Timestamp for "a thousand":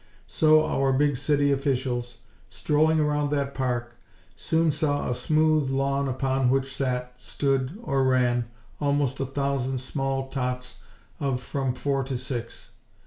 9.19-9.77